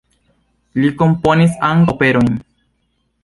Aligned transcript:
Li 0.83 0.89
komponis 1.01 1.53
ankaŭ 1.69 1.95
operojn. 1.95 2.31